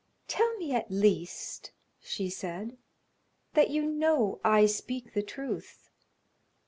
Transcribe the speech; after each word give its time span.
"Tell 0.27 0.57
me 0.57 0.73
at 0.73 0.89
least," 0.89 1.73
she 1.99 2.27
said, 2.27 2.75
"that 3.53 3.69
you 3.69 3.83
know 3.85 4.41
I 4.43 4.65
speak 4.65 5.13
the 5.13 5.21
truth. 5.21 5.91